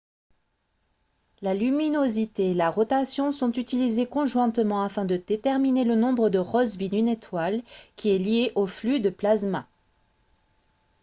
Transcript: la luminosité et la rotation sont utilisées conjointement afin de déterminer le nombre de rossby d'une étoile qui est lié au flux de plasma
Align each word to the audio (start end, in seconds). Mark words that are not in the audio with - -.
la 1.43 1.53
luminosité 1.53 2.49
et 2.49 2.53
la 2.55 2.71
rotation 2.71 3.31
sont 3.31 3.51
utilisées 3.51 4.07
conjointement 4.07 4.81
afin 4.81 5.05
de 5.05 5.15
déterminer 5.15 5.83
le 5.83 5.93
nombre 5.93 6.29
de 6.29 6.39
rossby 6.39 6.89
d'une 6.89 7.07
étoile 7.07 7.61
qui 7.97 8.09
est 8.09 8.17
lié 8.17 8.51
au 8.55 8.65
flux 8.65 8.99
de 8.99 9.11
plasma 9.11 9.67